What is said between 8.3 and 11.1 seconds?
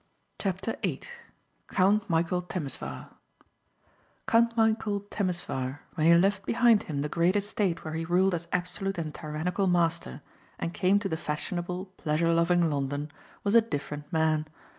as absolute and tyrannical master and came to